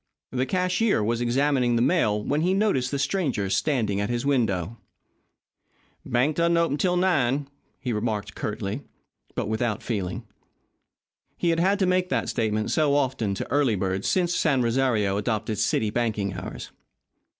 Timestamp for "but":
9.35-9.47